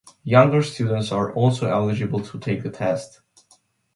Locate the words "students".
0.63-1.11